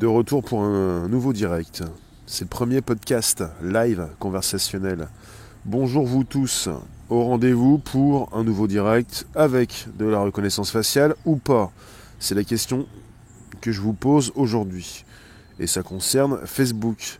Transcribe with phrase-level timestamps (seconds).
[0.00, 1.82] de retour pour un nouveau direct.
[2.24, 5.08] C'est le premier podcast live conversationnel.
[5.66, 6.70] Bonjour vous tous,
[7.10, 11.70] au rendez-vous pour un nouveau direct avec de la reconnaissance faciale ou pas
[12.18, 12.86] C'est la question
[13.60, 15.04] que je vous pose aujourd'hui.
[15.58, 17.18] Et ça concerne Facebook.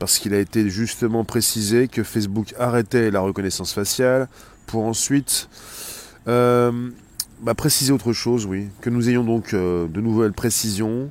[0.00, 4.26] Parce qu'il a été justement précisé que Facebook arrêtait la reconnaissance faciale
[4.66, 5.48] pour ensuite
[6.26, 6.90] euh,
[7.40, 8.66] bah, préciser autre chose, oui.
[8.80, 11.08] Que nous ayons donc euh, de nouvelles précisions.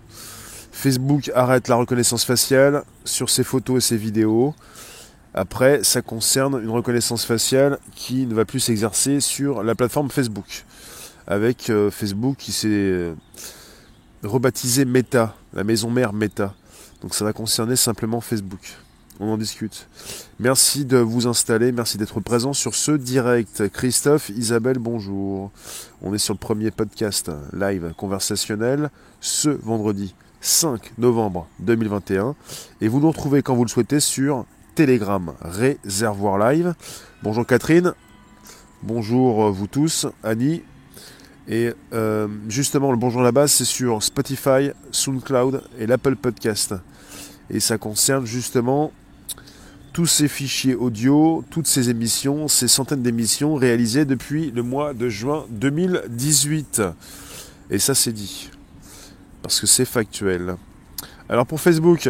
[0.79, 4.55] Facebook arrête la reconnaissance faciale sur ses photos et ses vidéos.
[5.33, 10.63] Après, ça concerne une reconnaissance faciale qui ne va plus s'exercer sur la plateforme Facebook.
[11.27, 13.13] Avec euh, Facebook qui s'est
[14.23, 16.55] rebaptisé Meta, la maison mère Meta.
[17.01, 18.77] Donc ça va concerner simplement Facebook.
[19.19, 19.85] On en discute.
[20.39, 23.67] Merci de vous installer, merci d'être présent sur ce direct.
[23.67, 25.51] Christophe, Isabelle, bonjour.
[26.01, 32.35] On est sur le premier podcast live conversationnel ce vendredi 5 novembre 2021.
[32.81, 36.73] Et vous nous retrouvez quand vous le souhaitez sur Telegram Réservoir Live.
[37.23, 37.93] Bonjour Catherine.
[38.83, 40.07] Bonjour vous tous.
[40.23, 40.63] Annie,
[41.49, 46.75] et euh, justement, le bonjour à la base, c'est sur Spotify, SoundCloud et l'Apple Podcast.
[47.49, 48.91] Et ça concerne justement
[49.91, 55.09] tous ces fichiers audio, toutes ces émissions, ces centaines d'émissions réalisées depuis le mois de
[55.09, 56.83] juin 2018.
[57.71, 58.51] Et ça, c'est dit.
[59.41, 60.55] Parce que c'est factuel.
[61.29, 62.09] Alors pour Facebook,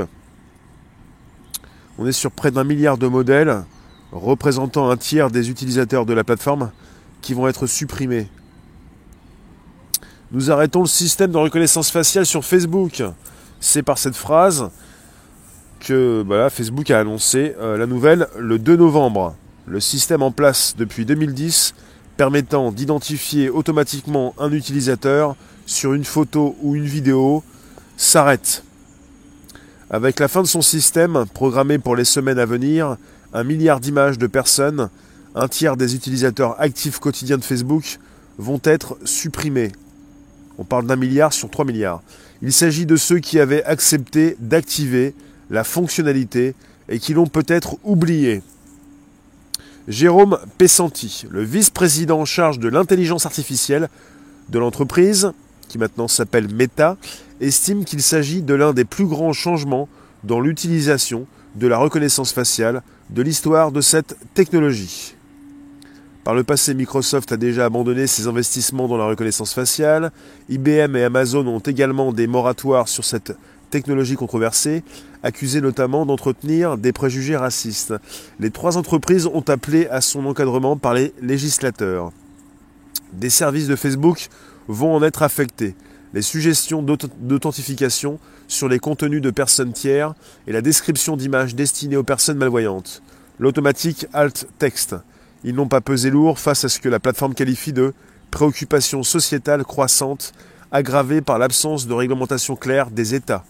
[1.97, 3.63] on est sur près d'un milliard de modèles
[4.11, 6.71] représentant un tiers des utilisateurs de la plateforme
[7.21, 8.27] qui vont être supprimés
[10.31, 13.03] nous arrêtons le système de reconnaissance faciale sur Facebook.
[13.59, 14.69] C'est par cette phrase
[15.79, 19.35] que Facebook a annoncé euh, la nouvelle le 2 novembre.
[19.65, 21.73] Le système en place depuis 2010
[22.17, 25.35] permettant d'identifier automatiquement un utilisateur
[25.69, 27.43] sur une photo ou une vidéo
[27.95, 28.63] s'arrête.
[29.91, 32.97] Avec la fin de son système, programmé pour les semaines à venir,
[33.33, 34.89] un milliard d'images de personnes,
[35.35, 37.99] un tiers des utilisateurs actifs quotidiens de Facebook,
[38.39, 39.71] vont être supprimés.
[40.57, 42.01] On parle d'un milliard sur 3 milliards.
[42.41, 45.13] Il s'agit de ceux qui avaient accepté d'activer
[45.51, 46.55] la fonctionnalité
[46.87, 48.41] et qui l'ont peut-être oublié.
[49.87, 53.89] Jérôme Pessanti, le vice-président en charge de l'intelligence artificielle
[54.49, 55.31] de l'entreprise,
[55.69, 56.97] qui maintenant s'appelle Meta,
[57.39, 59.87] estime qu'il s'agit de l'un des plus grands changements
[60.25, 61.25] dans l'utilisation
[61.55, 65.15] de la reconnaissance faciale de l'histoire de cette technologie.
[66.23, 70.11] Par le passé, Microsoft a déjà abandonné ses investissements dans la reconnaissance faciale.
[70.49, 73.35] IBM et Amazon ont également des moratoires sur cette
[73.69, 74.83] technologie controversée,
[75.23, 77.93] accusée notamment d'entretenir des préjugés racistes.
[78.39, 82.11] Les trois entreprises ont appelé à son encadrement par les législateurs.
[83.13, 84.29] Des services de Facebook
[84.69, 85.75] vont en être affectés.
[86.13, 90.13] Les suggestions d'authentification sur les contenus de personnes tiers
[90.47, 93.03] et la description d'images destinées aux personnes malvoyantes.
[93.37, 94.95] L'automatique alt text
[95.43, 97.93] ils n'ont pas pesé lourd face à ce que la plateforme qualifie de
[98.31, 100.33] préoccupation sociétale croissante
[100.71, 103.45] aggravée par l'absence de réglementation claire des États.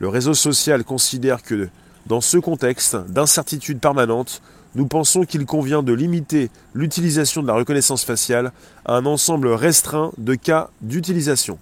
[0.00, 1.68] Le réseau social considère que,
[2.06, 4.42] dans ce contexte d'incertitude permanente,
[4.74, 8.52] nous pensons qu'il convient de limiter l'utilisation de la reconnaissance faciale
[8.84, 11.58] à un ensemble restreint de cas d'utilisation.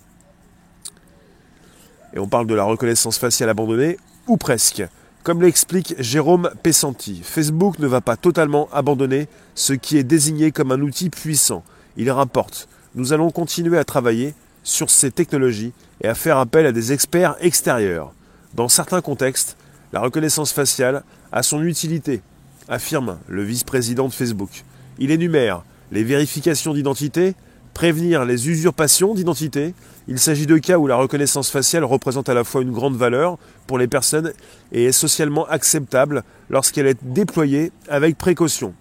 [2.15, 4.83] Et on parle de la reconnaissance faciale abandonnée, ou presque.
[5.23, 10.73] Comme l'explique Jérôme Pessanti, Facebook ne va pas totalement abandonner ce qui est désigné comme
[10.73, 11.65] un outil puissant.
[11.97, 16.73] Il rapporte Nous allons continuer à travailler sur ces technologies et à faire appel à
[16.73, 18.13] des experts extérieurs.
[18.55, 19.57] Dans certains contextes,
[19.93, 21.03] la reconnaissance faciale
[21.33, 22.23] a son utilité,
[22.69, 24.65] affirme le vice-président de Facebook.
[24.99, 25.63] Il énumère
[25.93, 27.35] les vérifications d'identité,
[27.75, 29.75] prévenir les usurpations d'identité.
[30.09, 33.39] Il s'agit de cas où la reconnaissance faciale représente à la fois une grande valeur
[33.67, 34.33] pour les personnes
[34.73, 38.75] et est socialement acceptable lorsqu'elle est déployée avec précaution.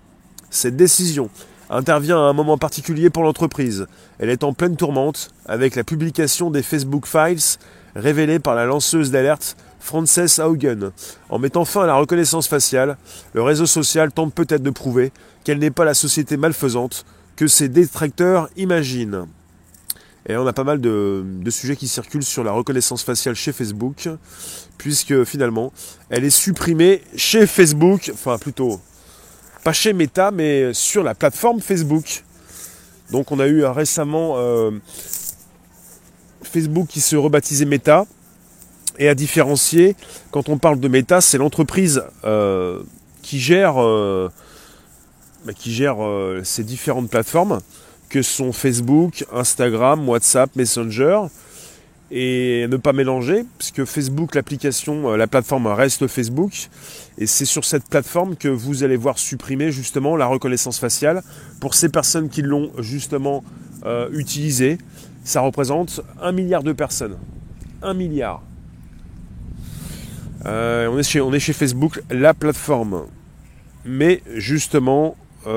[0.50, 1.30] Cette décision
[1.70, 3.88] intervient à un moment particulier pour l'entreprise.
[4.20, 7.60] Elle est en pleine tourmente avec la publication des Facebook Files
[7.96, 10.92] révélées par la lanceuse d'alerte Frances Haugen.
[11.30, 12.98] En mettant fin à la reconnaissance faciale,
[13.34, 15.12] le réseau social tente peut-être de prouver
[15.44, 17.06] qu'elle n'est pas la société malfaisante
[17.36, 19.28] que ses détracteurs imaginent.
[20.28, 24.10] Et on a pas mal de, sujets qui circulent sur la reconnaissance faciale chez Facebook,
[24.80, 25.72] puisque finalement,
[26.10, 28.82] elle est supprimée chez Facebook, enfin plutôt,
[29.64, 32.24] pas chez Meta, mais sur la plateforme Facebook.
[33.12, 34.72] Donc on a eu récemment euh,
[36.42, 38.08] Facebook qui se rebaptisait Meta,
[38.98, 39.96] et à différencier,
[40.32, 42.82] quand on parle de Meta, c'est l'entreprise euh,
[43.22, 43.82] qui gère...
[43.82, 44.30] Euh,
[45.46, 47.60] bah, qui gère euh, ces différentes plateformes
[48.10, 51.22] que sont Facebook, Instagram, WhatsApp, Messenger.
[52.10, 56.70] et ne pas mélanger, puisque Facebook, l'application, la plateforme reste Facebook,
[57.18, 61.24] et c'est sur cette plateforme que vous allez voir supprimer justement la reconnaissance faciale
[61.60, 63.44] pour ces personnes qui l'ont justement
[64.12, 64.78] utilisée.
[65.24, 67.18] Ça représente un milliard de personnes.
[67.82, 68.42] Un milliard.
[70.46, 73.06] Euh, on, est chez, Facebook, la plateforme.
[73.86, 75.16] Mais justement,
[75.46, 75.52] il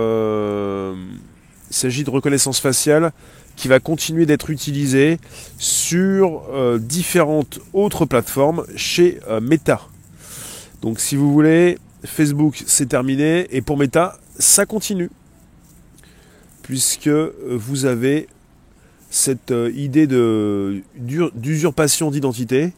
[1.70, 3.12] s'agit de reconnaissance faciale
[3.58, 5.18] qui va continuer d'être utilisé
[5.58, 9.80] sur euh, différentes autres plateformes chez euh, Meta.
[10.80, 15.10] Donc si vous voulez, Facebook c'est terminé et pour Meta ça continue.
[16.62, 18.28] Puisque euh, vous avez
[19.10, 20.06] cette idée
[21.34, 22.72] d'usurpation d'identité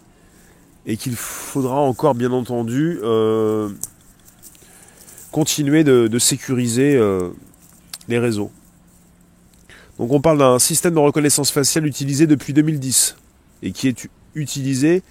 [0.86, 2.98] et qu'il faudra encore bien entendu
[5.30, 7.00] continuer de sécuriser
[8.08, 8.50] les réseaux.
[9.98, 13.16] Donc on parle d'un système de reconnaissance faciale utilisé depuis 2010
[13.62, 15.02] et qui est utilisé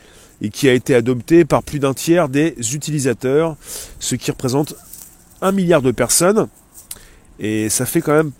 [0.42, 3.56] et qui a été adopté par plus d'un tiers des utilisateurs,
[4.00, 4.74] ce qui représente
[5.42, 6.48] un milliard de personnes.
[7.39, 8.31] Et ça fait quand même...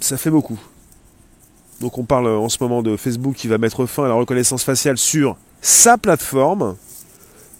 [0.00, 0.60] Ça fait beaucoup.
[1.82, 4.62] Donc on parle en ce moment de Facebook qui va mettre fin à la reconnaissance
[4.62, 6.76] faciale sur sa plateforme.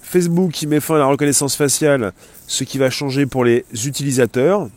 [0.01, 2.13] Facebook qui met fin à la reconnaissance faciale,
[2.47, 4.69] ce qui va changer pour les utilisateurs.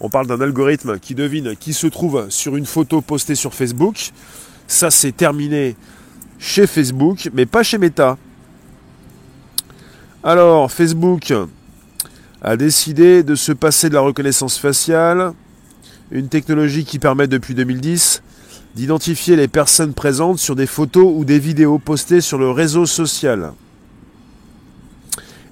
[0.00, 4.10] On parle d'un algorithme qui devine qui se trouve sur une photo postée sur Facebook.
[4.66, 5.76] Ça, c'est terminé
[6.38, 8.18] chez Facebook, mais pas chez Meta.
[10.22, 11.32] Alors, Facebook
[12.42, 15.32] a décidé de se passer de la reconnaissance faciale,
[16.12, 18.22] une technologie qui permet depuis 2010
[18.76, 23.52] d'identifier les personnes présentes sur des photos ou des vidéos postées sur le réseau social.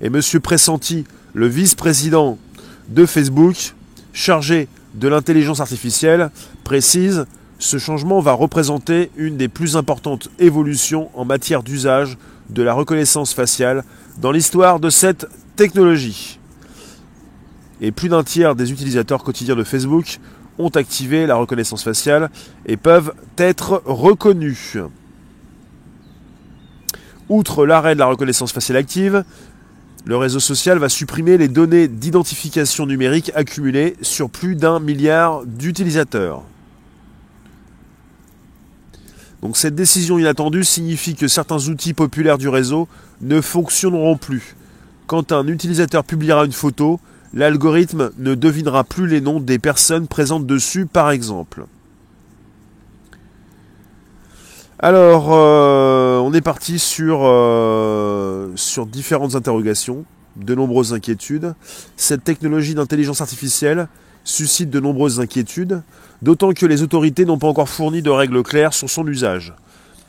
[0.01, 0.21] Et M.
[0.43, 1.05] Pressenti,
[1.35, 2.39] le vice-président
[2.89, 3.75] de Facebook,
[4.13, 6.31] chargé de l'intelligence artificielle,
[6.65, 7.27] précise
[7.59, 12.17] ce changement va représenter une des plus importantes évolutions en matière d'usage
[12.49, 13.85] de la reconnaissance faciale
[14.19, 16.39] dans l'histoire de cette technologie.
[17.83, 20.19] Et plus d'un tiers des utilisateurs quotidiens de Facebook
[20.61, 22.31] ont activé la reconnaissance faciale
[22.67, 24.77] et peuvent être reconnus.
[27.29, 29.25] Outre l'arrêt de la reconnaissance faciale active,
[30.05, 36.43] le réseau social va supprimer les données d'identification numérique accumulées sur plus d'un milliard d'utilisateurs.
[39.43, 42.89] Donc cette décision inattendue signifie que certains outils populaires du réseau
[43.21, 44.57] ne fonctionneront plus.
[45.07, 47.01] Quand un utilisateur publiera une photo,
[47.35, 51.65] l'algorithme ne devinera plus les noms des personnes présentes dessus par exemple.
[54.83, 60.07] Alors, euh, on est parti sur, euh, sur différentes interrogations,
[60.37, 61.55] de nombreuses inquiétudes.
[61.97, 63.89] Cette technologie d'intelligence artificielle
[64.25, 65.83] suscite de nombreuses inquiétudes,
[66.23, 69.55] d'autant que les autorités n'ont pas encore fourni de règles claires sur son usage.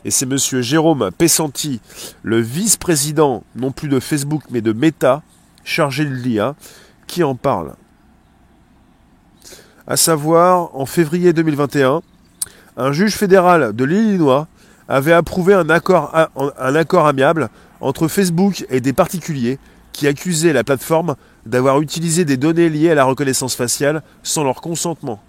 [0.05, 0.37] Et c'est M.
[0.61, 1.81] Jérôme Pessanti,
[2.23, 5.21] le vice-président non plus de Facebook mais de Meta,
[5.63, 6.55] chargé de l'IA,
[7.11, 7.73] qui en parle.
[9.85, 12.01] À savoir, en février 2021,
[12.77, 14.47] un juge fédéral de l'Illinois
[14.87, 17.49] avait approuvé un accord, un accord amiable
[17.81, 19.59] entre Facebook et des particuliers
[19.91, 21.15] qui accusaient la plateforme
[21.45, 25.21] d'avoir utilisé des données liées à la reconnaissance faciale sans leur consentement.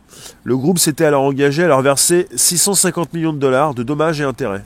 [0.44, 4.24] Le groupe s'était alors engagé à leur verser 650 millions de dollars de dommages et
[4.24, 4.64] intérêts.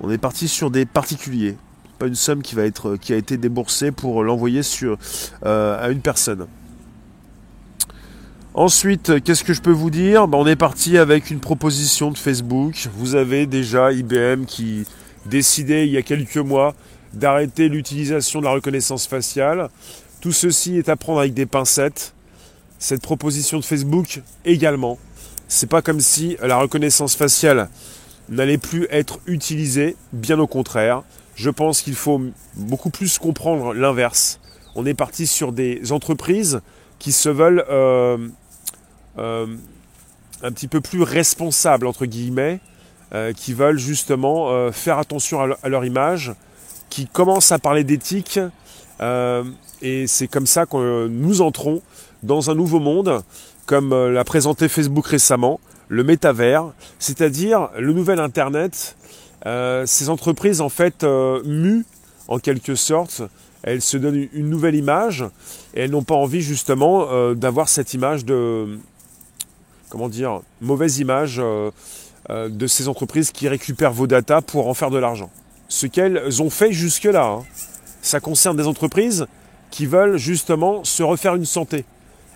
[0.00, 1.56] On est parti sur des particuliers,
[1.94, 4.98] pas une somme qui, va être, qui a été déboursée pour l'envoyer sur,
[5.44, 6.46] euh, à une personne.
[8.54, 10.28] Ensuite, qu'est-ce que je peux vous dire?
[10.28, 12.88] Ben, On est parti avec une proposition de Facebook.
[12.96, 14.84] Vous avez déjà IBM qui
[15.26, 16.74] décidait il y a quelques mois
[17.12, 19.70] d'arrêter l'utilisation de la reconnaissance faciale.
[20.20, 22.14] Tout ceci est à prendre avec des pincettes.
[22.78, 24.98] Cette proposition de Facebook également.
[25.48, 27.68] C'est pas comme si la reconnaissance faciale
[28.28, 31.02] n'allait plus être utilisée, bien au contraire.
[31.34, 32.20] Je pense qu'il faut
[32.56, 34.40] beaucoup plus comprendre l'inverse.
[34.76, 36.60] On est parti sur des entreprises
[36.98, 38.18] qui se veulent euh,
[39.18, 39.46] euh,
[40.42, 42.60] un petit peu plus responsables, entre guillemets,
[43.12, 46.32] euh, qui veulent justement faire attention à, leur image,
[46.88, 48.38] qui commencent à parler d'éthique,
[49.82, 51.82] et c'est comme ça que nous entrons
[52.22, 53.22] dans un nouveau monde,
[53.66, 58.96] comme l'a présenté Facebook récemment, le métavers, c'est-à-dire le nouvel Internet.
[59.44, 61.84] Ces entreprises, en fait, muent
[62.28, 63.22] en quelque sorte,
[63.62, 65.24] elles se donnent une nouvelle image
[65.74, 68.78] et elles n'ont pas envie justement d'avoir cette image de,
[69.94, 71.70] comment dire, mauvaise image euh,
[72.28, 75.30] euh, de ces entreprises qui récupèrent vos datas pour en faire de l'argent.
[75.68, 77.24] Ce qu'elles ont fait jusque-là.
[77.26, 77.42] Hein.
[78.02, 79.26] Ça concerne des entreprises
[79.70, 81.84] qui veulent justement se refaire une santé.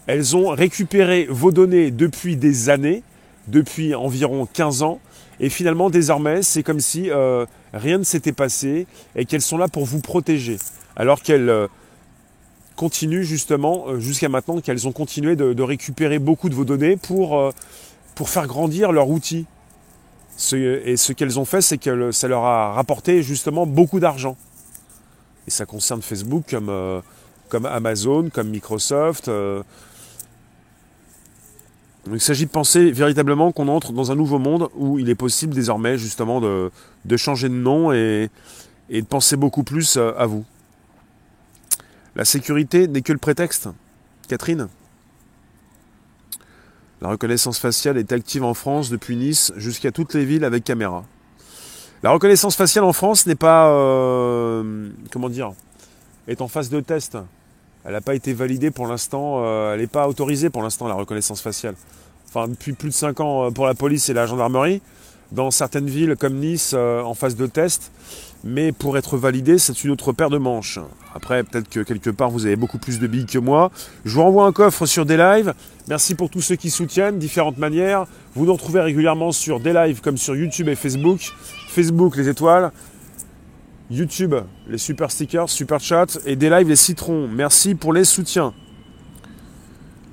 [0.06, 3.02] elles ont récupéré vos données depuis des années,
[3.48, 5.00] depuis environ 15 ans,
[5.40, 9.68] et finalement désormais c'est comme si euh, rien ne s'était passé et qu'elles sont là
[9.68, 10.58] pour vous protéger,
[10.96, 11.66] alors qu'elles euh,
[12.76, 17.52] continuent justement euh, jusqu'à maintenant qu'elles ont continué de, récupérer beaucoup de vos données pour,
[18.14, 19.46] pour faire grandir leur outil.
[20.52, 24.36] et ce qu'elles ont fait, c'est que ça leur a rapporté justement beaucoup d'argent.
[25.46, 27.02] Et ça concerne Facebook comme,
[27.48, 29.30] comme Amazon, comme Microsoft.
[32.12, 35.54] Il s'agit de penser véritablement qu'on entre dans un nouveau monde où il est possible
[35.54, 36.70] désormais justement de,
[37.16, 38.30] changer de nom et,
[38.90, 40.44] de penser beaucoup plus à vous.
[42.16, 43.68] La sécurité n'est que le prétexte.
[44.28, 44.68] Catherine?
[47.00, 51.04] La reconnaissance faciale est active en France depuis Nice jusqu'à toutes les villes avec caméra.
[52.02, 55.52] La reconnaissance faciale en France n'est pas, euh, comment dire,
[56.26, 57.16] est en phase de test.
[57.84, 60.94] Elle n'a pas été validée pour l'instant, euh, elle n'est pas autorisée pour l'instant la
[60.94, 61.74] reconnaissance faciale.
[62.28, 64.82] Enfin, depuis plus de 5 ans euh, pour la police et la gendarmerie,
[65.32, 67.92] dans certaines villes comme Nice euh, en phase de test,
[68.44, 70.78] mais pour être validé, c'est une autre paire de manches.
[71.14, 73.70] Après, peut-être que quelque part vous avez beaucoup plus de billes que moi.
[74.04, 75.54] Je vous renvoie un coffre sur des lives.
[75.88, 78.06] Merci pour tous ceux qui soutiennent, différentes manières.
[78.34, 81.32] Vous nous retrouvez régulièrement sur des lives comme sur YouTube et Facebook.
[81.68, 82.70] Facebook, les étoiles.
[83.90, 84.34] YouTube,
[84.68, 87.26] les super stickers, super chats et des lives les citrons.
[87.26, 88.52] Merci pour les soutiens.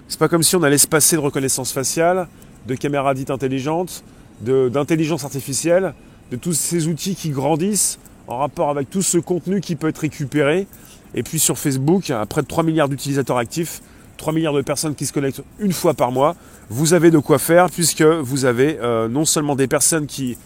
[0.07, 2.29] C'est pas comme si on allait se passer de reconnaissance faciale,
[2.67, 4.03] de caméras dites intelligentes,
[4.41, 5.93] d'intelligence artificielle,
[6.31, 9.99] de tous ces outils qui grandissent en rapport avec tout ce contenu qui peut être
[9.99, 10.67] récupéré.
[11.13, 13.81] Et puis sur Facebook, à près de 3 milliards d'utilisateurs actifs,
[14.17, 16.37] 3 milliards de personnes qui se connectent une fois par mois,
[16.69, 20.37] vous avez de quoi faire puisque vous avez euh, non seulement des personnes qui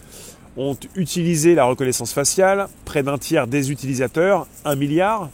[0.60, 5.30] ont utilisé la reconnaissance faciale, près d'un tiers des utilisateurs, un milliard.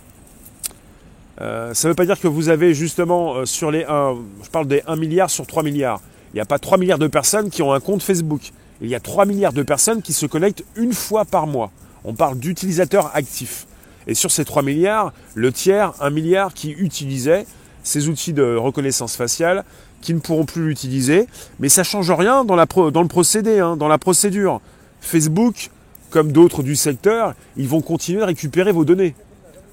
[1.40, 4.14] Euh, ça ne veut pas dire que vous avez justement euh, sur les 1,
[4.44, 6.00] je parle des 1 milliard sur 3 milliards.
[6.32, 8.52] Il n'y a pas 3 milliards de personnes qui ont un compte Facebook.
[8.80, 11.72] Il y a 3 milliards de personnes qui se connectent une fois par mois.
[12.04, 13.66] On parle d'utilisateurs actifs.
[14.06, 17.46] Et sur ces 3 milliards, le tiers, 1 milliard qui utilisait
[17.82, 19.64] ces outils de reconnaissance faciale
[20.02, 21.26] qui ne pourront plus l'utiliser.
[21.58, 24.60] Mais ça ne change rien dans, le procédé, hein, dans la procédure.
[25.06, 25.70] Facebook,
[26.10, 29.14] comme d'autres du secteur, ils vont continuer à récupérer vos données.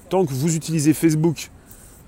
[0.08, 1.50] Tant que vous utilisez Facebook,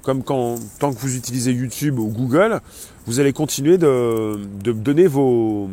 [0.03, 2.61] comme quand, tant que vous utilisez YouTube ou Google,
[3.07, 5.69] vous allez continuer de, donner vos,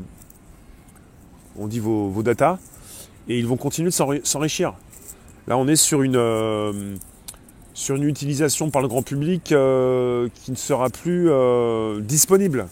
[1.57, 2.57] on dit vos, datas,
[3.27, 4.73] et ils vont continuer de s'enrichir.
[5.47, 6.95] Là, on est sur une, euh,
[7.73, 12.67] sur une utilisation par le grand public euh, qui ne sera plus euh, disponible.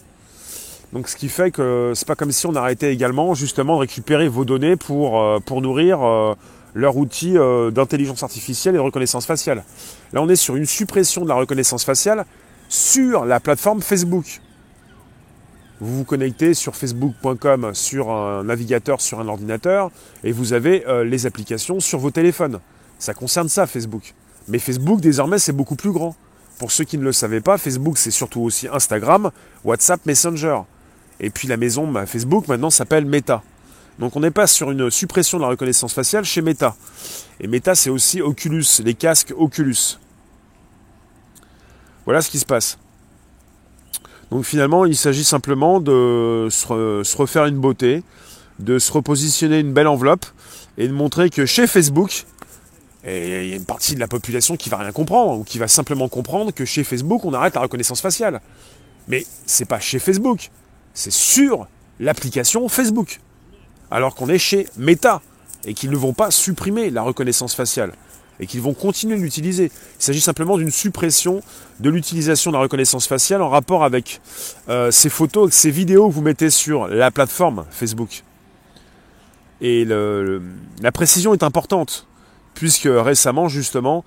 [0.92, 4.28] Donc ce qui fait que c'est pas comme si on arrêtait également justement de récupérer
[4.28, 6.34] vos données pour, euh, pour nourrir euh,
[6.74, 9.64] leur outil euh, d'intelligence artificielle et de reconnaissance faciale.
[10.12, 12.26] Là on est sur une suppression de la reconnaissance faciale
[12.68, 14.40] sur la plateforme Facebook.
[15.80, 19.90] Vous vous connectez sur facebook.com sur un navigateur, sur un ordinateur,
[20.22, 22.60] et vous avez les applications sur vos téléphones.
[23.00, 24.14] Ça concerne ça, Facebook.
[24.46, 26.14] Mais Facebook, désormais, c'est beaucoup plus grand.
[26.60, 29.32] Pour ceux qui ne le savaient pas, Facebook, c'est surtout aussi Instagram,
[29.64, 30.60] WhatsApp, Messenger.
[31.22, 33.42] Et puis la maison bah, Facebook maintenant s'appelle Meta.
[33.98, 36.76] Donc on n'est pas sur une suppression de la reconnaissance faciale chez Meta.
[37.40, 39.98] Et Meta c'est aussi Oculus, les casques Oculus.
[42.04, 42.76] Voilà ce qui se passe.
[44.30, 48.02] Donc finalement il s'agit simplement de se refaire une beauté,
[48.58, 50.26] de se repositionner une belle enveloppe
[50.78, 52.24] et de montrer que chez Facebook,
[53.04, 55.58] et il y a une partie de la population qui va rien comprendre, ou qui
[55.58, 58.40] va simplement comprendre que chez Facebook, on arrête la reconnaissance faciale.
[59.08, 60.50] Mais c'est pas chez Facebook
[60.94, 61.66] c'est sur
[62.00, 63.20] l'application Facebook.
[63.90, 65.20] Alors qu'on est chez Meta
[65.64, 67.92] et qu'ils ne vont pas supprimer la reconnaissance faciale
[68.40, 69.66] et qu'ils vont continuer de l'utiliser.
[69.66, 71.42] Il s'agit simplement d'une suppression
[71.80, 74.20] de l'utilisation de la reconnaissance faciale en rapport avec
[74.68, 78.24] euh, ces photos, ces vidéos que vous mettez sur la plateforme Facebook.
[79.60, 82.08] Et la précision est importante,
[82.52, 84.04] puisque récemment, justement,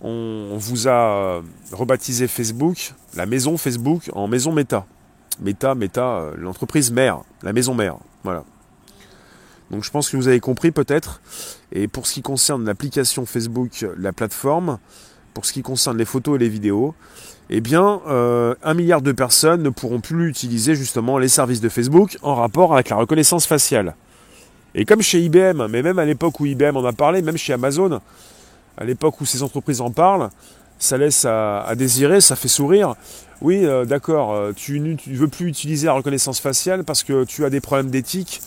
[0.00, 4.84] on vous a rebaptisé Facebook, la maison Facebook, en maison Meta.
[5.40, 7.96] Meta, Meta, euh, l'entreprise mère, la maison mère.
[8.24, 8.44] Voilà.
[9.70, 11.20] Donc je pense que vous avez compris peut-être.
[11.72, 14.78] Et pour ce qui concerne l'application Facebook, la plateforme,
[15.34, 16.94] pour ce qui concerne les photos et les vidéos,
[17.50, 21.68] eh bien, euh, un milliard de personnes ne pourront plus utiliser justement les services de
[21.68, 23.94] Facebook en rapport avec la reconnaissance faciale.
[24.74, 27.52] Et comme chez IBM, mais même à l'époque où IBM en a parlé, même chez
[27.52, 28.00] Amazon,
[28.76, 30.28] à l'époque où ces entreprises en parlent,
[30.78, 32.94] ça laisse à désirer, ça fait sourire.
[33.42, 37.44] Oui, euh, d'accord, euh, tu ne veux plus utiliser la reconnaissance faciale parce que tu
[37.44, 38.40] as des problèmes d'éthique.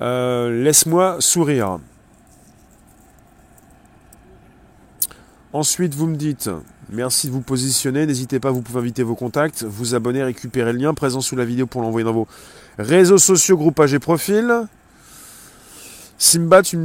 [0.00, 1.78] Euh, laisse-moi sourire.
[5.52, 6.48] Ensuite, vous me dites
[6.88, 8.06] merci de vous positionner.
[8.06, 11.44] N'hésitez pas, vous pouvez inviter vos contacts, vous abonner, récupérer le lien présent sous la
[11.44, 12.26] vidéo pour l'envoyer dans vos
[12.78, 14.66] réseaux sociaux, groupages et profils.
[16.16, 16.78] Simba, tu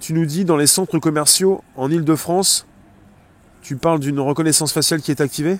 [0.00, 2.66] tu nous dis dans les centres commerciaux en Ile-de-France,
[3.62, 5.58] tu parles d'une reconnaissance faciale qui est activée?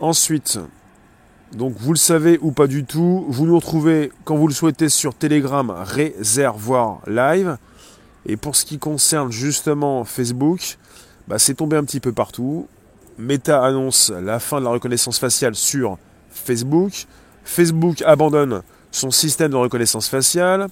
[0.00, 0.58] Ensuite,
[1.52, 4.88] donc vous le savez ou pas du tout, vous nous retrouvez quand vous le souhaitez
[4.88, 7.58] sur Telegram Réservoir Live.
[8.24, 10.78] Et pour ce qui concerne justement Facebook,
[11.28, 12.66] bah, c'est tombé un petit peu partout.
[13.18, 15.98] Meta annonce la fin de la reconnaissance faciale sur
[16.30, 17.04] Facebook.
[17.44, 20.68] Facebook abandonne son système de reconnaissance faciale.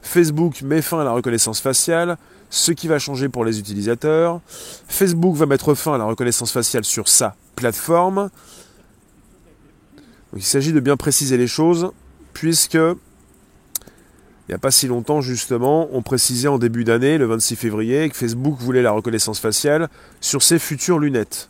[0.00, 2.16] Facebook met fin à la reconnaissance faciale,
[2.48, 4.40] ce qui va changer pour les utilisateurs.
[4.88, 8.30] Facebook va mettre fin à la reconnaissance faciale sur sa plateforme.
[10.36, 11.92] il s'agit de bien préciser les choses,
[12.32, 12.74] puisque
[14.46, 18.10] il n'y a pas si longtemps, justement, on précisait en début d'année, le 26 février,
[18.10, 19.88] que Facebook voulait la reconnaissance faciale
[20.20, 21.48] sur ses futures lunettes.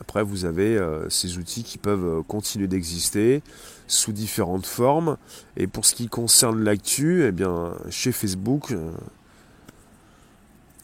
[0.00, 3.42] Après, vous avez euh, ces outils qui peuvent euh, continuer d'exister
[3.86, 5.18] sous différentes formes.
[5.56, 8.90] Et pour ce qui concerne l'actu, eh bien, chez Facebook, euh,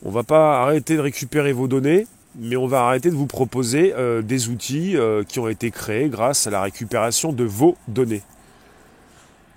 [0.05, 3.27] on ne va pas arrêter de récupérer vos données, mais on va arrêter de vous
[3.27, 4.97] proposer des outils
[5.29, 8.23] qui ont été créés grâce à la récupération de vos données.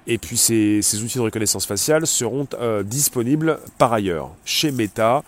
[0.08, 5.24] Et puis ces, outils de reconnaissance faciale seront euh, disponibles par ailleurs chez Meta,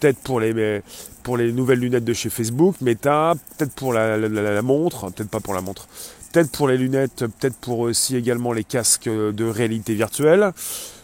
[0.00, 0.82] peut-être pour les,
[1.22, 5.52] pour les nouvelles lunettes de chez Facebook, Meta, peut-être pour la, montre, peut-être pas pour
[5.52, 5.86] la montre,
[6.32, 10.52] peut-être pour les lunettes, peut-être pour aussi également les casques de réalité virtuelle,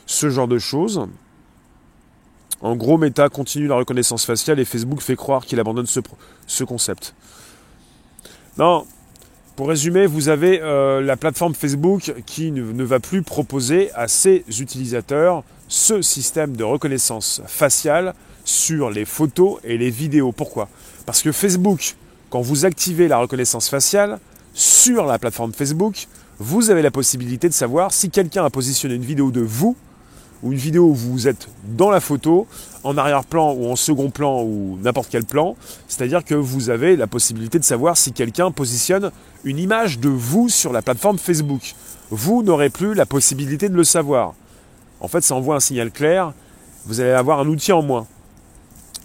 [0.06, 1.06] ce genre de choses.
[2.60, 6.00] En gros, Meta continue la reconnaissance faciale et Facebook fait croire qu'il abandonne ce,
[6.46, 7.14] ce concept.
[8.56, 8.84] Non,
[9.58, 14.44] pour résumer, vous avez euh, la plateforme Facebook qui ne, va plus proposer à ses
[14.60, 20.30] utilisateurs ce système de reconnaissance faciale sur les photos et les vidéos.
[20.30, 20.68] Pourquoi?
[21.06, 21.96] Parce que Facebook,
[22.30, 24.20] quand vous activez la reconnaissance faciale
[24.54, 26.06] sur la plateforme Facebook,
[26.38, 29.76] vous avez la possibilité de savoir si quelqu'un a positionné une vidéo de vous
[30.42, 32.46] ou une vidéo où vous êtes dans la photo,
[32.84, 35.56] en arrière-plan ou en second plan ou n'importe quel plan.
[35.88, 39.10] C'est-à-dire que vous avez la possibilité de savoir si quelqu'un positionne
[39.44, 41.74] une image de vous sur la plateforme Facebook.
[42.10, 44.34] Vous n'aurez plus la possibilité de le savoir.
[45.00, 46.32] En fait, ça envoie un signal clair.
[46.86, 48.06] Vous allez avoir un outil en moins.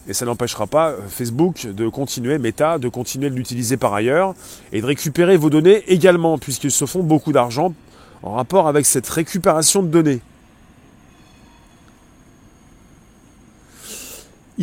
[0.08, 4.36] Et ça n'empêchera pas euh, Facebook de continuer, Meta, de continuer de l'utiliser par ailleurs
[4.74, 7.74] et de récupérer vos données également, puisqu'ils se font beaucoup d'argent
[8.22, 10.22] en rapport avec cette récupération de données.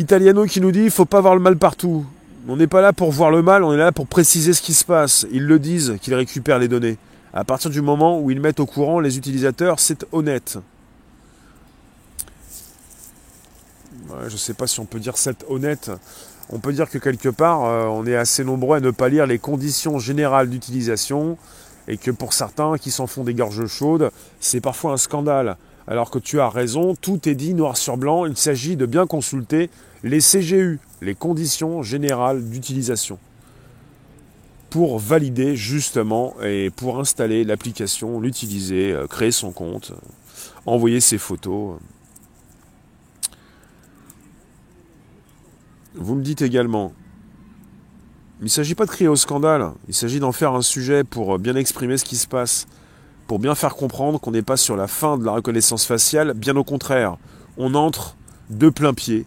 [0.01, 2.05] Italiano qui nous dit il faut pas voir le mal partout.
[2.47, 4.73] On n'est pas là pour voir le mal, on est là pour préciser ce qui
[4.73, 5.27] se passe.
[5.31, 6.97] Ils le disent qu'ils récupèrent les données.
[7.33, 10.57] À partir du moment où ils mettent au courant les utilisateurs, c'est honnête.
[14.27, 15.91] je ne sais pas si on peut dire c'est honnête.
[16.49, 19.25] On peut dire que quelque part, euh, on est assez nombreux à ne pas lire
[19.25, 21.37] les conditions générales d'utilisation
[21.87, 26.11] et que pour certains qui s'en font des gorges chaudes, c'est parfois un scandale alors
[26.11, 29.69] que tu as raison, tout est dit noir sur blanc, il s'agit de bien consulter
[30.03, 33.19] les CGU, les conditions générales d'utilisation,
[34.69, 39.93] pour valider justement et pour installer l'application, l'utiliser, euh, créer son compte,
[40.65, 41.77] envoyer ses photos.
[45.95, 46.93] Vous me dites également,
[48.39, 51.37] il ne s'agit pas de crier au scandale, il s'agit d'en faire un sujet pour
[51.37, 52.65] bien exprimer ce qui se passe
[53.31, 56.57] pour bien faire comprendre qu'on n'est pas sur la fin de la reconnaissance faciale, bien
[56.57, 57.15] au contraire,
[57.55, 58.17] on entre
[58.49, 59.25] de plein pied.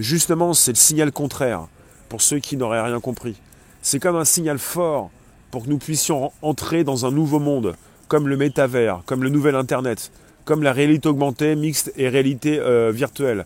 [0.00, 1.66] Justement, c'est le signal contraire
[2.08, 3.36] pour ceux qui n'auraient rien compris.
[3.82, 5.10] C'est comme un signal fort
[5.50, 7.74] pour que nous puissions entrer dans un nouveau monde,
[8.08, 10.10] comme le métavers, comme le nouvel Internet,
[10.44, 13.44] comme la réalité augmentée, mixte et réalité euh, virtuelle.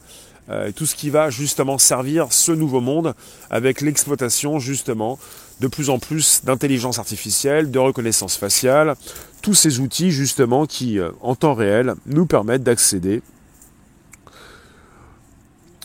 [0.50, 3.14] Euh, tout ce qui va justement servir ce nouveau monde
[3.50, 5.18] avec l'exploitation justement
[5.60, 8.94] de plus en plus d'intelligence artificielle, de reconnaissance faciale,
[9.40, 13.22] tous ces outils justement qui euh, en temps réel nous permettent d'accéder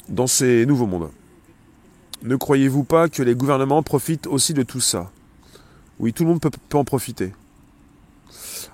[0.10, 1.10] dans ces nouveaux mondes.
[2.24, 5.12] Ne croyez-vous pas que les gouvernements profitent aussi de tout ça?
[6.00, 7.34] Oui, tout le monde peut, en profiter.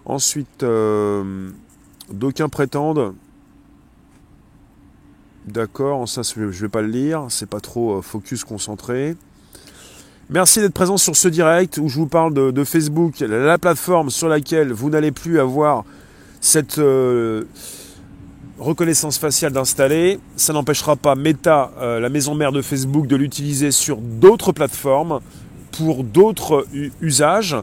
[0.05, 1.49] Ensuite, euh,
[2.11, 3.13] d'aucuns prétendent
[5.47, 9.15] D'accord, ça je vais pas le lire, c'est pas trop euh, focus concentré.
[10.31, 14.27] Merci d'être présent sur ce direct où je vous parle de, Facebook, la plateforme sur
[14.27, 15.85] laquelle vous n'allez plus avoir
[16.41, 17.43] cette euh,
[18.59, 20.19] reconnaissance faciale d'installer.
[20.35, 25.19] Ça n'empêchera pas Meta, euh, la maison mère de Facebook, de l'utiliser sur d'autres plateformes
[25.71, 26.65] pour d'autres
[27.01, 27.55] usages.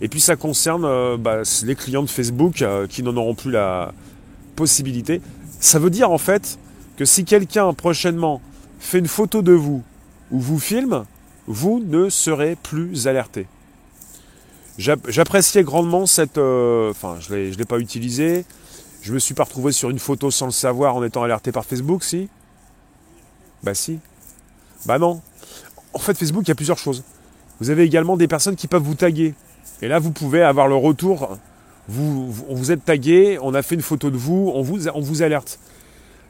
[0.00, 3.94] Et puis ça concerne bah, les clients de Facebook qui n'en auront plus la
[4.54, 5.22] possibilité.
[5.60, 6.58] Ça veut dire en fait
[6.98, 8.42] que si quelqu'un prochainement
[8.78, 9.82] fait une photo de vous
[10.30, 11.04] ou vous filme,
[11.46, 13.46] vous ne serez plus alerté.
[14.78, 16.38] J'appréciais grandement cette...
[16.38, 18.44] Euh, enfin, je ne l'ai pas utilisé.
[19.04, 21.66] Je me suis pas retrouvé sur une photo sans le savoir en étant alerté par
[21.66, 22.30] Facebook, si?
[23.62, 23.98] Bah si.
[24.86, 25.20] Bah non.
[25.92, 27.04] En fait, Facebook, il y a plusieurs choses.
[27.60, 29.34] Vous avez également des personnes qui peuvent vous taguer.
[29.82, 31.36] Et là, vous pouvez avoir le retour.
[31.86, 35.02] Vous, on vous êtes tagué, on a fait une photo de vous, on vous, on
[35.02, 35.58] vous alerte.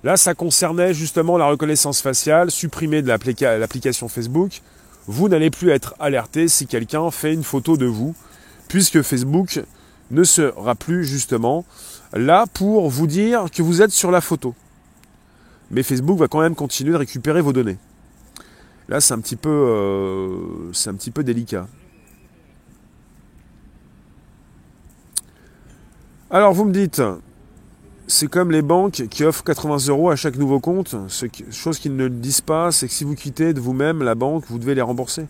[0.02, 4.62] Là, ça concernait justement la reconnaissance faciale, supprimer de l'application Facebook.
[5.06, 8.16] Vous n'allez plus être alerté si quelqu'un fait une photo de vous,
[8.66, 9.60] puisque Facebook
[10.10, 11.64] ne sera plus justement
[12.12, 14.54] là pour vous dire que vous êtes sur la photo.
[15.70, 17.78] Mais Facebook va quand même continuer de récupérer vos données.
[18.88, 21.66] Là, c'est un petit peu, euh, c'est un peu délicat.
[26.30, 27.00] Alors, vous me dites,
[28.06, 30.94] c'est comme les banques qui offrent 80 euros à chaque nouveau compte.
[31.50, 34.58] Chose qu'ils ne disent pas, c'est que si vous quittez de vous-même la banque, vous
[34.58, 35.26] devez les rembourser.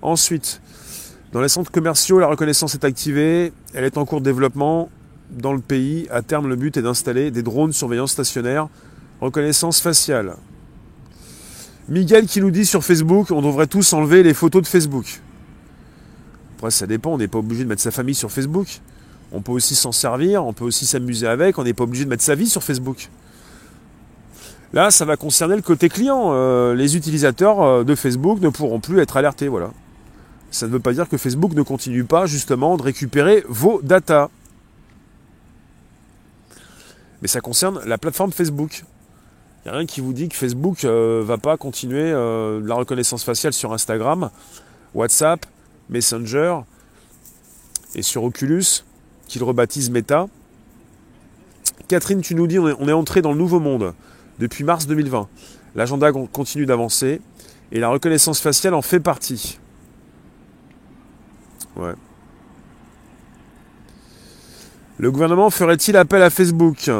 [0.00, 0.62] Ensuite,
[1.32, 3.52] dans les centres commerciaux, la reconnaissance est activée.
[3.72, 4.90] Elle est en cours de développement
[5.30, 6.08] dans le pays.
[6.10, 8.68] À terme, le but est d'installer des drones surveillance stationnaire,
[9.20, 10.34] reconnaissance faciale.
[11.88, 15.20] Miguel qui nous dit sur Facebook, on devrait tous enlever les photos de Facebook.
[16.56, 18.80] Après, ça dépend, on n'est pas obligé de mettre sa famille sur Facebook.
[19.32, 22.10] On peut aussi s'en servir, on peut aussi s'amuser avec, on n'est pas obligé de
[22.10, 23.08] mettre sa vie sur Facebook.
[24.72, 26.30] Là, ça va concerner le côté client.
[26.32, 29.70] Euh, les utilisateurs euh, de Facebook ne pourront plus être alertés, voilà.
[30.50, 34.28] Ça ne veut pas dire que Facebook ne continue pas justement de récupérer vos datas.
[37.22, 38.84] Mais ça concerne la plateforme Facebook.
[39.64, 42.74] Il n'y a rien qui vous dit que Facebook ne euh, va pas continuer la
[42.74, 44.30] reconnaissance faciale sur Instagram,
[44.94, 45.44] WhatsApp,
[45.90, 46.60] Messenger
[47.94, 48.84] et sur Oculus
[49.28, 50.28] qu'il rebaptise Meta.
[51.88, 53.94] Catherine, tu nous dis, on est entré dans le nouveau monde
[54.38, 55.28] depuis mars 2020.
[55.74, 57.20] L'agenda continue d'avancer
[57.70, 59.58] et la reconnaissance faciale en fait partie.
[61.76, 61.94] Ouais.
[64.98, 66.90] Le gouvernement ferait-il appel à Facebook?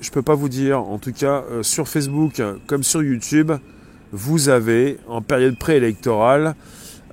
[0.00, 0.80] Je peux pas vous dire.
[0.80, 3.52] En tout cas, euh, sur Facebook comme sur YouTube,
[4.12, 6.54] vous avez en période préélectorale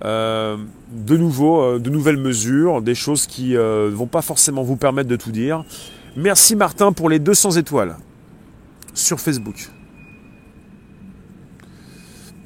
[0.04, 0.58] euh,
[0.92, 5.16] de euh, de nouvelles mesures, des choses qui ne vont pas forcément vous permettre de
[5.16, 5.64] tout dire.
[6.16, 7.96] Merci Martin pour les 200 étoiles
[8.94, 9.70] sur Facebook.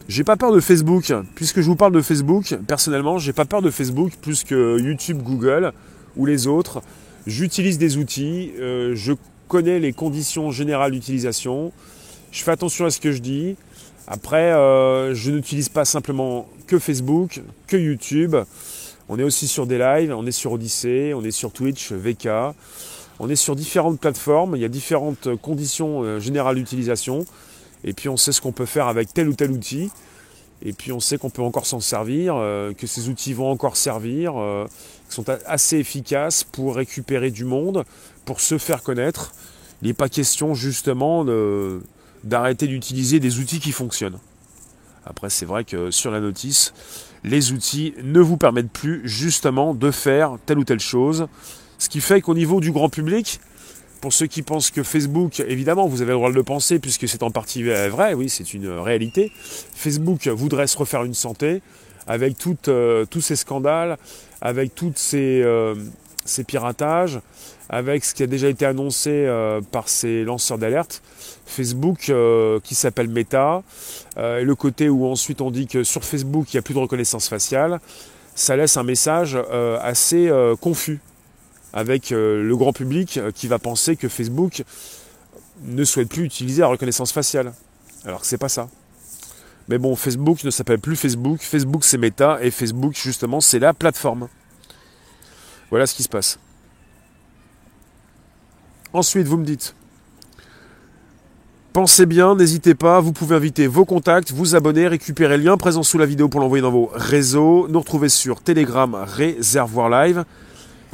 [0.07, 3.61] J'ai pas peur de Facebook, puisque je vous parle de Facebook, personnellement, j'ai pas peur
[3.61, 5.73] de Facebook plus que YouTube, Google
[6.15, 6.81] ou les autres.
[7.25, 9.13] J'utilise des outils, je
[9.49, 11.73] connais les conditions générales d'utilisation,
[12.31, 13.57] je fais attention à ce que je dis.
[14.07, 14.51] Après,
[15.13, 18.37] je n'utilise pas simplement que Facebook, que YouTube.
[19.09, 22.29] On est aussi sur des lives, on est sur Odyssey, on est sur Twitch, VK.
[23.19, 27.25] On est sur différentes plateformes, il y a différentes conditions euh, générales d'utilisation.
[27.83, 29.91] Et puis on sait ce qu'on peut faire avec tel ou tel outil.
[30.63, 33.77] Et puis on sait qu'on peut encore s'en servir, euh, que ces outils vont encore
[33.77, 34.65] servir, euh,
[35.07, 37.83] sont assez efficaces pour récupérer du monde,
[38.25, 39.33] pour se faire connaître.
[39.81, 41.23] Il n'est pas question justement
[42.23, 44.17] d'arrêter d'utiliser des outils qui fonctionnent.
[45.05, 46.73] Après, c'est vrai que sur la notice,
[47.23, 51.27] les outils ne vous permettent plus justement de faire telle ou telle chose.
[51.77, 53.39] Ce qui fait qu'au niveau du grand public,
[54.01, 57.07] pour ceux qui pensent que Facebook, évidemment, vous avez le droit de le penser puisque
[57.07, 59.31] c'est en partie vrai, oui, c'est une réalité.
[59.73, 61.62] Facebook voudrait se refaire une santé
[62.07, 63.97] avec euh, tous ces scandales,
[64.41, 65.75] avec tous ces, euh,
[66.25, 67.19] ces piratages,
[67.69, 71.01] avec ce qui a déjà été annoncé euh, par ces lanceurs d'alerte,
[71.45, 72.12] Facebook
[72.63, 73.63] qui s'appelle Meta,
[74.17, 76.79] et le côté où ensuite on dit que sur Facebook il n'y a plus de
[76.79, 77.79] reconnaissance faciale,
[78.36, 79.38] ça laisse un message
[79.81, 80.29] assez
[80.60, 80.99] confus
[81.77, 84.63] avec le grand public qui va penser que Facebook
[85.61, 87.53] ne souhaite plus utiliser la reconnaissance faciale,
[88.03, 88.67] alors que c'est pas ça.
[89.67, 93.75] Mais bon, Facebook ne s'appelle plus Facebook, Facebook c'est Meta, et Facebook justement c'est la
[93.75, 94.27] plateforme.
[95.69, 96.39] Voilà ce qui se passe.
[98.91, 99.75] Ensuite, vous me dites,
[101.73, 105.83] pensez bien, n'hésitez pas, vous pouvez inviter vos contacts, vous abonner, récupérer le lien présent
[105.83, 110.25] sous la vidéo pour l'envoyer dans vos réseaux, nous retrouver sur Telegram Réservoir Live.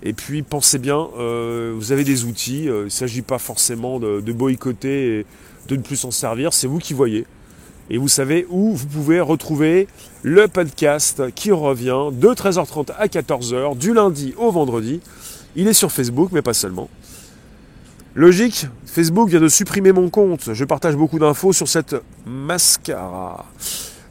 [0.06, 4.00] Et puis pensez bien, euh, vous avez des outils, euh, il ne s'agit pas forcément
[4.00, 5.26] de, boycotter et
[5.70, 7.26] de ne plus s'en servir, c'est vous qui voyez.
[7.90, 9.88] Et vous savez où vous pouvez retrouver
[10.22, 15.00] le podcast qui revient de 13h30 à 14h, du lundi au vendredi.
[15.56, 16.90] Il est sur Facebook, mais pas seulement.
[18.16, 20.54] Logique, Facebook vient de supprimer mon compte.
[20.54, 23.46] Je partage beaucoup d'infos sur cette mascara.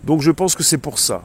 [0.04, 1.22] Donc je pense que c'est pour ça.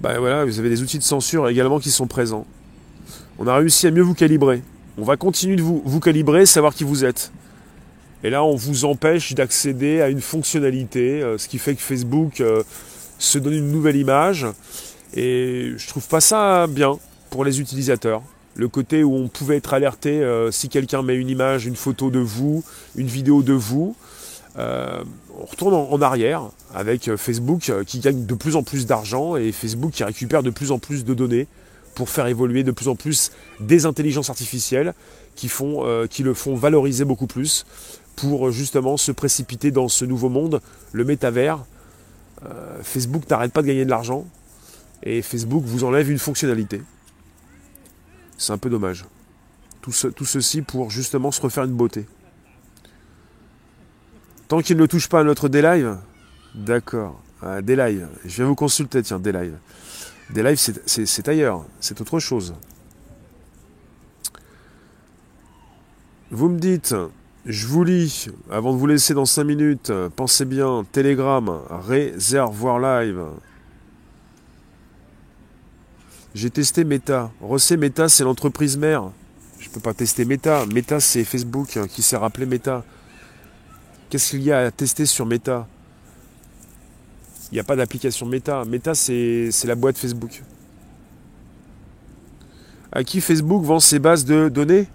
[0.00, 2.46] Ben voilà, vous avez des outils de censure également qui sont présents.
[3.38, 4.62] On a réussi à mieux vous calibrer.
[4.96, 7.32] On va continuer de vous, vous calibrer, savoir qui vous êtes.
[8.24, 12.42] Et là, on vous empêche d'accéder à une fonctionnalité, ce qui fait que Facebook
[13.18, 14.46] se donne une nouvelle image.
[15.14, 16.98] Et je trouve pas ça bien
[17.30, 18.22] pour les utilisateurs.
[18.56, 22.18] Le côté où on pouvait être alerté si quelqu'un met une image, une photo de
[22.18, 22.64] vous,
[22.96, 23.94] une vidéo de vous.
[25.40, 29.92] On retourne en, arrière avec Facebook qui gagne de plus en plus d'argent et Facebook
[29.92, 31.46] qui récupère de plus en plus de données
[31.94, 34.94] pour faire évoluer de plus en plus des intelligences artificielles
[35.34, 37.66] qui, euh, le font valoriser beaucoup plus
[38.16, 40.60] pour euh, justement se précipiter dans ce nouveau monde,
[40.92, 41.64] le métavers.
[42.44, 44.26] Euh, Facebook n'arrête pas de gagner de l'argent
[45.02, 46.82] et Facebook vous enlève une fonctionnalité.
[48.36, 49.04] C'est un peu dommage.
[49.82, 52.06] Tout, ceci pour justement se refaire une beauté.
[54.48, 55.98] Tant qu'il ne touche pas à notre D-Live,
[56.54, 57.20] d'accord.
[57.42, 59.56] Ah, D-Live, je viens vous consulter, tiens, D-Live.
[60.30, 62.54] Des lives, c'est ailleurs, c'est autre chose.
[66.30, 66.94] Vous me dites,
[67.46, 73.24] je vous lis, avant de vous laisser dans 5 minutes, pensez bien, Telegram, réservoir live.
[76.34, 77.30] J'ai testé Meta.
[77.40, 79.10] Recé Meta, c'est l'entreprise mère.
[79.58, 80.66] Je ne peux pas tester Meta.
[80.66, 82.84] Meta, c'est Facebook hein, qui s'est rappelé Meta.
[84.10, 85.66] Qu'est-ce qu'il y a à tester sur Meta?
[87.50, 88.64] Il n'y a pas d'application Meta.
[88.64, 90.42] Meta, c'est la boîte Facebook.
[92.90, 94.86] À qui Facebook vend ses bases de données?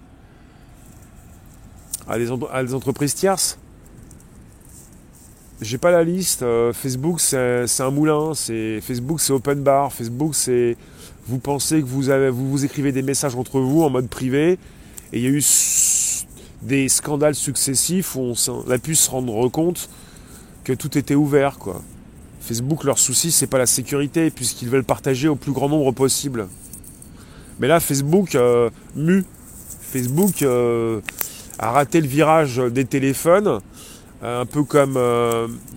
[2.08, 3.58] À des, entreprises tierces?
[5.60, 6.42] J'ai pas la liste.
[6.42, 8.32] Euh, Facebook, c'est un moulin.
[8.34, 9.92] Facebook, c'est open bar.
[9.92, 10.76] Facebook, c'est
[11.26, 14.58] vous pensez que vous, avez, vous vous écrivez des messages entre vous en mode privé.
[15.12, 15.40] Et il y a eu
[16.64, 19.88] des scandales successifs où on, a pu se rendre compte
[20.64, 21.82] que tout était ouvert, quoi.
[22.40, 26.46] Facebook, leur souci, c'est pas la sécurité, puisqu'ils veulent partager au plus grand nombre possible.
[27.58, 29.24] Mais là, Facebook euh, mu.
[29.80, 31.00] Facebook euh,
[31.58, 33.60] a raté le virage des téléphones,
[34.22, 34.98] euh, un peu comme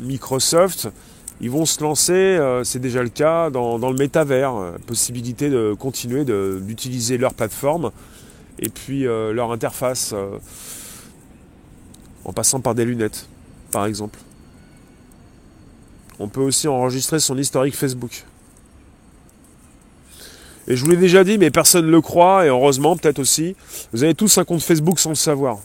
[0.01, 0.89] Microsoft.
[1.39, 4.73] Ils vont se lancer, c'est déjà le cas, dans, le métavers.
[4.87, 7.91] possibilité de continuer d'utiliser leur plateforme
[8.57, 10.15] et puis leur interface
[12.25, 13.27] en passant par des lunettes,
[13.71, 14.19] par exemple.
[16.19, 18.23] On peut aussi enregistrer son historique Facebook.
[20.67, 23.55] Et je vous l'ai déjà dit, mais personne ne le croit, et heureusement peut-être aussi,
[23.93, 25.59] vous avez tous un compte Facebook sans le savoir.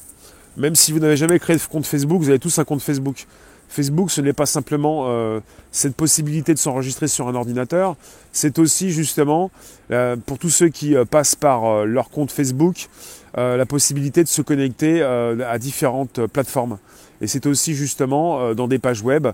[0.56, 3.26] Même si vous n'avez jamais créé de compte Facebook, vous avez tous un compte Facebook.
[3.72, 7.96] Facebook, ce n'est pas simplement euh, cette possibilité de s'enregistrer sur un ordinateur,
[8.30, 9.50] c'est aussi justement,
[9.90, 12.88] euh, pour tous ceux qui euh, passent par leur compte Facebook,
[13.34, 16.76] la possibilité de se connecter à différentes plateformes.
[17.22, 19.28] Et c'est aussi justement dans des pages web,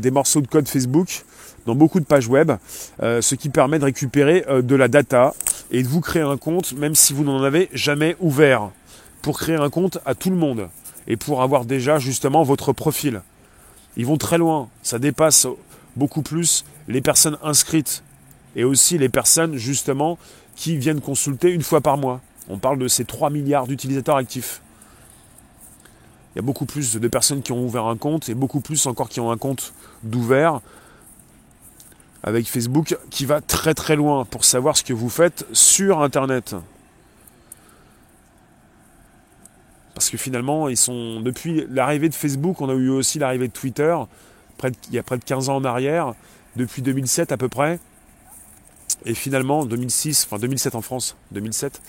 [0.00, 1.24] des morceaux de code Facebook,
[1.66, 2.52] dans beaucoup de pages web,
[3.02, 5.34] ce qui permet de récupérer de la data
[5.70, 8.70] et de vous créer un compte même si vous n'en avez jamais ouvert.
[9.20, 10.70] Pour créer un compte à tout le monde
[11.06, 13.20] et pour avoir déjà justement votre profil.
[13.96, 15.46] Ils vont très loin, ça dépasse
[15.96, 18.02] beaucoup plus les personnes inscrites
[18.56, 20.18] et aussi les personnes justement
[20.56, 22.20] qui viennent consulter une fois par mois.
[22.48, 24.60] On parle de ces 3 milliards d'utilisateurs actifs.
[26.34, 28.86] Il y a beaucoup plus de personnes qui ont ouvert un compte et beaucoup plus
[28.86, 30.60] encore qui ont un compte d'ouvert
[32.24, 36.56] avec Facebook qui va très très loin pour savoir ce que vous faites sur Internet.
[40.04, 43.54] Parce que finalement, ils sont depuis l'arrivée de Facebook, on a eu aussi l'arrivée de
[43.54, 43.96] Twitter,
[44.62, 46.12] il y a près de 15 ans en arrière,
[46.56, 47.78] depuis 2007 à peu près.
[49.06, 51.80] Et finalement, 2006, enfin 2007 en France, 2007.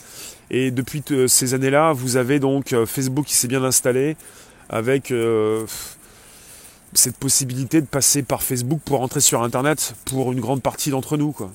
[0.49, 4.15] Et depuis ces années-là, vous avez donc euh, Facebook qui s'est bien installé
[4.69, 5.65] avec euh,
[6.93, 11.17] cette possibilité de passer par Facebook pour entrer sur Internet pour une grande partie d'entre
[11.17, 11.33] nous.
[11.33, 11.51] Quoi.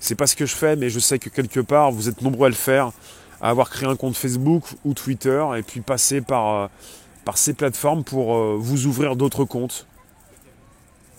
[0.00, 2.46] C'est pas ce que je fais, mais je sais que quelque part, vous êtes nombreux
[2.46, 2.92] à le faire,
[3.40, 6.66] à avoir créé un compte Facebook ou Twitter et puis passer par, euh,
[7.24, 9.86] par ces plateformes pour vous ouvrir d'autres comptes.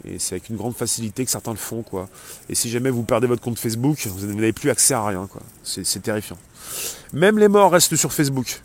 [0.06, 2.08] Et c'est avec une grande facilité que certains le font, quoi.
[2.48, 5.42] Et si jamais vous perdez votre compte Facebook, vous n'avez plus accès à rien, quoi.
[5.64, 6.38] C'est terrifiant.
[7.14, 8.62] Même les morts restent sur Facebook.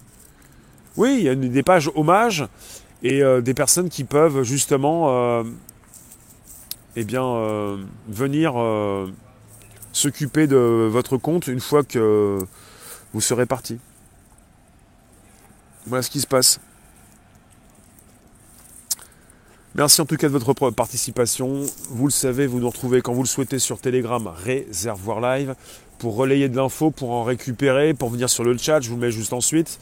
[0.96, 2.46] Oui, il y a des pages hommages
[3.02, 5.42] et euh, des personnes qui peuvent justement, euh,
[6.94, 7.76] eh bien, euh,
[8.08, 8.54] venir
[9.92, 12.38] s'occuper de votre compte une fois que
[13.14, 13.78] vous serez parti.
[15.86, 16.60] Voilà ce qui se passe.
[19.76, 21.64] Merci en tout cas de votre participation.
[21.90, 25.54] Vous le savez, vous nous retrouvez quand vous le souhaitez sur Telegram Réservoir Live
[25.98, 28.80] pour relayer de l'info, pour en récupérer, pour venir sur le chat.
[28.80, 29.78] Je vous mets juste ensuite.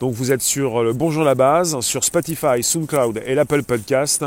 [0.00, 4.24] Donc vous êtes sur le Bonjour la base, sur Spotify, SoundCloud et l'Apple Podcast.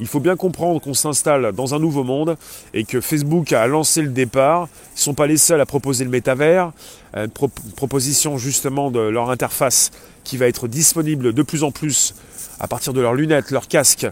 [0.00, 2.36] Il faut bien comprendre qu'on s'installe dans un nouveau monde
[2.72, 4.68] et que Facebook a lancé le départ.
[4.92, 6.72] Ils ne sont pas les seuls à proposer le métavers,
[7.14, 7.30] une
[7.76, 9.90] proposition justement de leur interface
[10.24, 12.14] qui va être disponible de plus en plus
[12.60, 14.06] à partir de leurs lunettes, leurs casques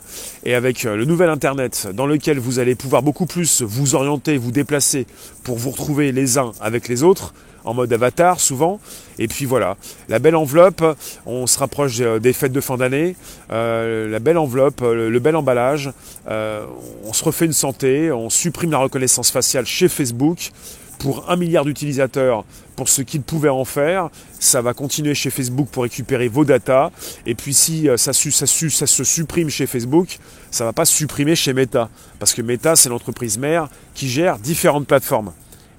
[0.44, 4.52] et avec le nouvel Internet dans lequel vous allez pouvoir beaucoup plus vous orienter, vous
[4.52, 5.06] déplacer
[5.44, 8.80] pour vous retrouver les uns avec les autres en mode avatar souvent.
[9.18, 9.76] Et puis voilà,
[10.08, 10.84] la belle enveloppe,
[11.26, 13.16] on se rapproche des fêtes de fin d'année,
[13.50, 15.92] euh, la belle enveloppe, le, bel emballage,
[16.28, 16.64] euh,
[17.04, 20.50] on se refait une santé, on supprime la reconnaissance faciale chez Facebook
[20.98, 22.44] pour un milliard d'utilisateurs
[22.76, 24.08] pour ce qu'ils pouvaient en faire.
[24.38, 26.90] Ça va continuer chez Facebook pour récupérer vos datas.
[27.26, 30.18] Et puis si euh, ça, ça, ça se supprime chez Facebook,
[30.50, 31.90] ça ne va pas se supprimer chez Meta.
[32.18, 35.32] Parce que Meta, c'est l'entreprise mère qui gère différentes plateformes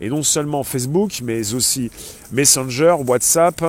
[0.03, 1.89] et non seulement Facebook, mais aussi
[2.31, 3.63] Messenger, WhatsApp,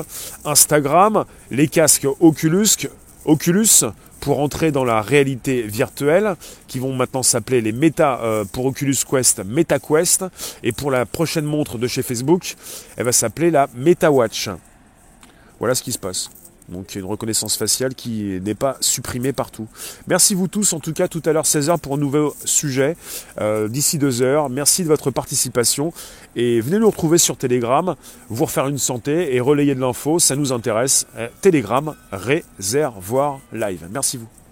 [0.44, 2.88] Instagram, les casques Oculus,
[3.24, 3.84] Oculus
[4.18, 6.34] pour entrer dans la réalité virtuelle,
[6.66, 10.24] qui vont maintenant s'appeler les Meta euh, pour Oculus Quest, MetaQuest,
[10.62, 12.56] et pour la prochaine montre de chez Facebook,
[12.96, 14.48] elle va s'appeler la MetaWatch.
[15.60, 16.30] Voilà ce qui se passe.
[16.68, 19.66] Donc une reconnaissance faciale qui n'est pas supprimée partout.
[20.06, 22.96] Merci vous tous, en tout cas tout à l'heure 16h pour un nouveau sujet,
[23.40, 24.48] euh, d'ici 2 heures.
[24.48, 25.92] Merci de votre participation
[26.36, 27.94] et venez nous retrouver sur Telegram,
[28.28, 31.06] vous refaire une santé et relayer de l'info, ça nous intéresse.
[31.16, 33.86] Euh, Telegram, réservoir live.
[33.90, 34.43] Merci vous.